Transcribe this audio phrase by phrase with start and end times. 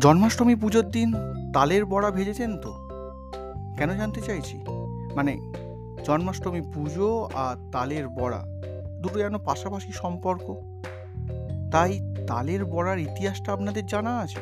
[0.00, 1.14] জন্মাষ্টমী পুজোর দিন
[1.54, 2.74] তালের বড়া ভেজেছেন তো?
[3.78, 4.64] কেন জানতে চাইছি?
[5.14, 5.52] মানে
[6.04, 8.44] জন্মাষ্টমী পুজো আর তালের বড়া
[9.02, 10.56] দুটো যেন পাশাপাশি সম্পর্ক।
[11.72, 14.40] তাই তালের বড়ার ইতিহাসটা আপনাদের জানা আছে?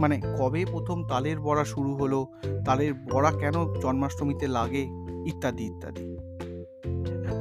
[0.00, 2.26] মানে কবে প্রথম তালের বড়া শুরু হলো?
[2.66, 4.82] তালের বড়া কেন জন্মাষ্টমীতে লাগে?
[5.26, 6.18] ইত্যাদি ইত্যাদি।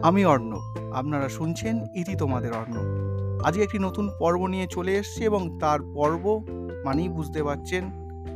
[0.04, 3.06] আমি অর্ণব, আপনারা শুনছেন ইতি তোমাদের অর্ণব।
[3.46, 6.46] আজকে একটি নতুন পর্ব নিয়ে চলে এসেছি এবং তার পর্ব
[6.86, 7.84] মানেই বুঝতে পারছেন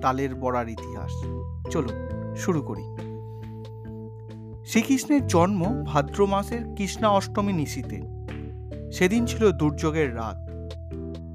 [0.01, 1.11] তালের বড়ার ইতিহাস।
[1.69, 2.83] চলুন, শুরু করি।
[4.65, 8.01] শ্রীকৃষ্ণের জন্ম ভাদ্র মাসের কৃষ্ণা অষ্টমী নিশিতে।
[8.91, 10.49] সেদিন ছিল দুর্যোগের রাত।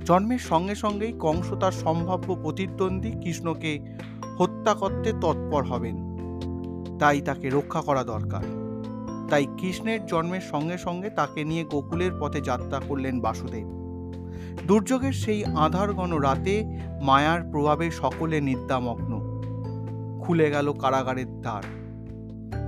[0.05, 3.79] জন্মের সঙ্গে সঙ্গেই কংস তার সম্ভাব্য প্রতিদ্বন্দ্বী কৃষ্ণকে
[4.39, 5.97] হত্যা করতে তৎপর হবেন।
[6.99, 8.45] তাই তাকে রক্ষা করা দরকার।
[9.31, 13.84] তাই কৃষ্ণের জন্মের সঙ্গে সঙ্গে তাকে নিয়ে গোকুলের পথে যাত্রা করলেন বাসুদেব।
[14.67, 19.35] দুর্যোগের সেই আধার ঘন রাতে মায়ার প্রভাবে সকলে নিদ্রামগ্ন।
[20.23, 21.63] খুলে গেল কারাগারের দ্বার।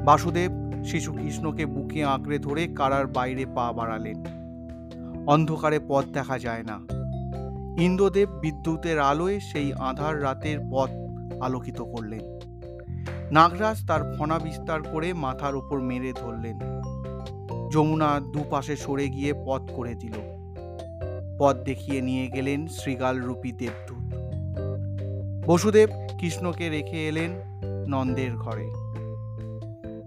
[0.04, 0.50] বাসুদেব
[0.84, 4.24] শিশু কৃষ্ণকে বুকে আঁকড়ে ধরে কারার বাইরে পা বাড়ালেন।
[5.26, 6.80] অন্ধকারে পথ দেখা যায় না।
[7.82, 10.90] ইন্দ্রদেব বিদ্যুতের আলোয় সেই আধার রাতের পথ
[11.40, 12.20] আলোকিত করলেন।
[13.30, 16.58] নাগরাজ তার ফনা বিস্তার করে মাথার উপর মেরে ধরলেন।
[17.72, 20.35] যমুনা দুপাশে সরে গিয়ে পথ করে দিল।
[21.38, 24.06] পথ দেখিয়ে নিয়ে গেলেন শ্রীগাল রূপী দেবদূত।
[25.46, 25.88] বসুদেব
[26.20, 27.30] কৃষ্ণকে রেখে এলেন
[27.88, 28.70] নন্দের ঘরে।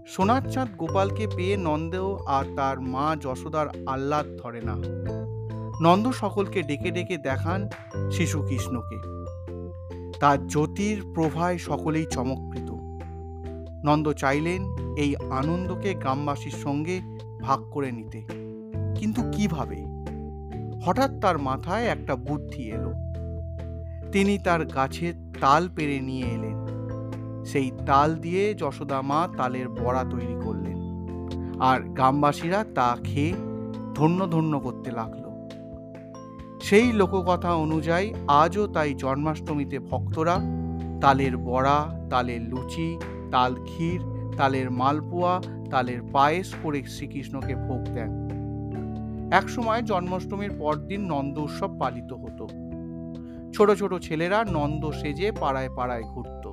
[0.07, 4.75] সোনার চাঁদ গোপালকে পেয়ে নন্দেও আর তার মা যশোদার আহ্লাদ ধরে না।
[5.81, 7.69] নন্দ সকলকে ডেকে ডেকে দেখান
[8.11, 8.97] শিশু কৃষ্ণকে
[10.19, 12.72] তার জ্যোতির প্রভায় সকলেই চমৎকৃত
[13.85, 14.61] নন্দ চাইলেন
[14.97, 17.02] এই আনন্দকে গ্রামবাসীর সঙ্গে
[17.41, 18.22] ভাগ করে নিতে।
[18.95, 19.98] কিন্তু কীভাবে?
[20.85, 22.94] হঠাৎ তার মাথায় একটা বুদ্ধি এলো।
[24.11, 26.59] তিনি তার গাছের তাল পেরে নিয়ে এলেন।
[27.45, 30.78] সেই তাল দিয়ে যশোদা মা তালের বড়া তৈরি করলেন
[31.59, 33.34] আর গ্রামবাসীরা তা খেয়ে
[33.95, 35.29] ধন্য ধন্য করতে লাগল।
[36.62, 40.39] সেই লোককথা অনুযায়ী আজও তাই জন্মাষ্টমীতে ভক্তরা
[41.01, 43.00] তালের বড়া, তালের লুচি,
[43.31, 44.01] তাল ক্ষীর,
[44.38, 45.41] তালের মালপোয়া,
[45.72, 48.28] তালের পায়েস করে শ্রীকৃষ্ণকে ভোগ দেন।
[49.31, 52.47] একসময় জন্মাষ্টমীর পরদিন নন্দ উৎসব পালিত হতো।
[53.53, 56.51] ছোট ছোট ছেলেরা নন্দ সেজে পাড়ায় পাড়ায় ঘুরত।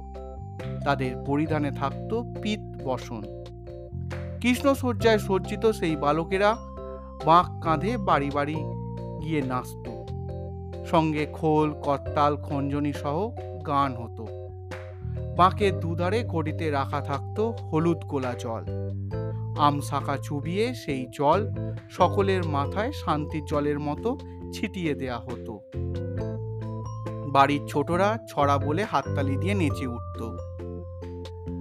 [0.84, 3.22] তাদের পরিধানে থাকত পিত বসন।
[4.40, 6.56] কৃষ্ণ সজ্জিত সেই বালকেরা
[7.24, 8.54] বাঁক কাঁধে বাড়ি বাড়ি
[9.22, 9.88] গিয়ে নাচত।
[10.86, 13.30] সঙ্গে খোল, করতাল, খঞ্জনি সহ
[13.66, 14.26] গান হতো।
[15.36, 18.85] বাঁকের দুধারে ঘড়িতে রাখা থাকতো হলুদ গোলা জল
[19.58, 21.50] আম শাখা চুবিয়ে সেই জল
[21.90, 24.18] সকলের মাথায় শান্তির জলের মতো
[24.52, 25.60] ছিটিয়ে দেয়া হতো।
[27.30, 30.36] বাড়ির ছোটরা ছড়া বলে হাততালি দিয়ে নেচে উঠত।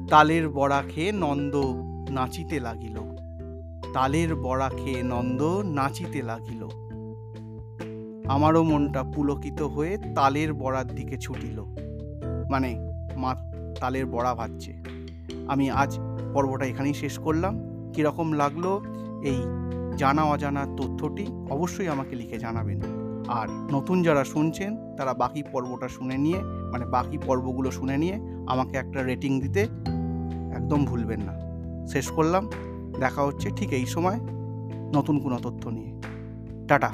[0.09, 1.55] তালের বড়া খেয়ে নন্দ
[2.09, 2.97] নাচিতে লাগিল।
[3.93, 6.67] তালের বড়া খেয়ে নন্দ নাচিতে লাগিল।
[8.27, 11.63] আমারও মনটা পুলকিত হয়ে তালের বড়ার দিকে ছুটিল।
[12.49, 12.75] মানে
[13.15, 13.35] মা
[13.79, 14.73] তালের বড়া ভাজছে।
[15.47, 15.99] আমি আজ
[16.33, 18.65] পর্বটা এখানেই শেষ করলাম। কীরকম লাগল
[19.23, 19.39] এই
[19.97, 22.79] জানা অজানা তথ্যটি অবশ্যই আমাকে লিখে জানাবেন।
[23.27, 26.39] আর নতুন যারা শুনছেন, তারা বাকি পর্বটা শুনে নিয়ে
[26.71, 28.15] মানে বাকি পর্বগুলো শুনে নিয়ে
[28.47, 29.61] আমাকে একটা রেটিং দিতে
[30.55, 31.35] একদম ভুলবেন না।
[31.87, 32.49] শেষ করলাম,
[32.99, 34.19] দেখা হচ্ছে ঠিক এই সময়
[34.93, 35.91] নতুন কোনো তথ্য নিয়ে।
[36.67, 36.91] টাটা।